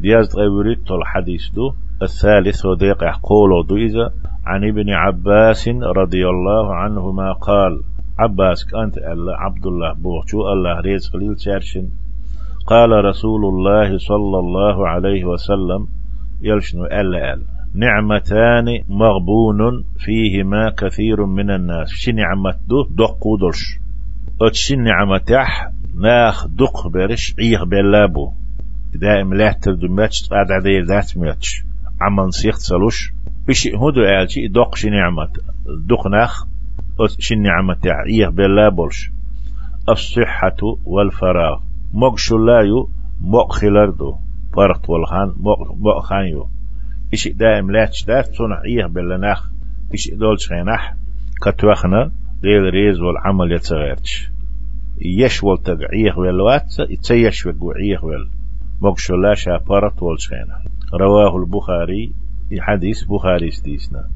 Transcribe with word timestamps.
دياز 0.00 0.28
تغيرت 0.28 0.90
الحديث 0.90 1.50
دو. 1.50 1.72
الثالث 2.02 2.66
وديق 2.66 3.04
قولو 3.22 3.62
دو 3.62 3.76
إذا 3.76 4.12
عن 4.46 4.68
ابن 4.68 4.90
عباس 4.90 5.68
رضي 5.68 6.28
الله 6.28 6.74
عنهما 6.74 7.32
قال 7.32 7.80
عباس 8.18 8.64
كانت 8.64 8.98
الله 8.98 9.36
عبد 9.36 9.66
الله 9.66 9.92
بوغشو 9.92 10.38
الله 10.52 10.80
ريز 10.80 11.10
قليل 11.12 11.40
شارشن. 11.40 11.88
قال 12.66 13.04
رسول 13.04 13.44
الله 13.44 13.98
صلى 13.98 14.38
الله 14.38 14.88
عليه 14.88 15.24
وسلم 15.24 15.88
يلشنو 16.42 16.84
ألا 16.84 17.34
ألا 17.34 17.42
نعمتان 17.74 18.66
مغبون 18.88 19.84
فيهما 19.98 20.70
كثير 20.70 21.26
من 21.26 21.50
الناس. 21.50 21.88
شي 21.88 22.12
نعمت 22.12 22.58
دو؟ 22.68 22.82
دق 22.82 23.26
ودرش 23.26 23.78
أتشي 24.42 24.76
نعمتح 24.76 25.70
ناخ 25.94 26.46
دق 26.46 26.88
برش 26.88 27.34
عيه 27.38 27.64
بلابو 27.64 28.32
دائم 28.94 29.34
لا 29.34 29.52
تردمتش 29.52 30.28
قاعد 30.28 30.50
عدي 30.50 30.80
ذات 30.80 31.16
ميتش 31.16 31.62
عمان 32.00 32.30
سيخت 32.30 32.60
سلوش 32.60 33.12
بشي 33.48 33.76
هدو 33.76 34.26
شي 34.26 34.48
دق 34.48 34.74
شي 34.74 34.90
نعمت. 34.90 35.30
دق 35.88 36.06
ناخ 36.06 36.46
شي 37.18 37.34
نعمت 37.34 37.86
عيه 37.86 38.28
بلابولش 38.28 39.10
الصحة 39.88 40.56
والفراغ. 40.84 41.60
مقشو 41.92 42.38
لايو 42.38 42.90
مقخلردو 43.20 44.16
فرط 44.56 44.90
والخان 44.90 45.34
مقخانيو 45.80 46.48
إيش 47.12 47.28
دائم 47.28 47.70
لا 47.70 47.86
تشتات 47.86 48.34
صنع 48.34 48.62
إيه 48.64 48.86
بلناخ 48.86 49.50
إيش 49.92 50.10
دول 50.10 50.40
شيناح 50.40 50.94
كتوخنا 51.42 52.10
غير 52.44 52.62
ريز 52.62 53.00
والعمل 53.00 53.52
يتغيرش. 53.52 54.30
يش 55.00 55.44
والتقعيه 55.44 56.12
والوات 56.16 56.78
يتسيش 56.90 57.46
وقوعيه 57.46 57.98
وال 58.02 58.28
مقشو 58.82 59.16
لا 59.16 59.34
شابرت 59.34 60.02
والشينا 60.02 60.62
رواه 60.94 61.36
البخاري 61.36 62.12
حديث 62.60 63.04
بخاري 63.04 63.50
ستيسنا 63.50 64.08